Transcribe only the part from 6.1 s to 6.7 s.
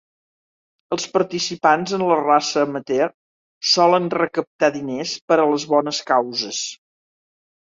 causes.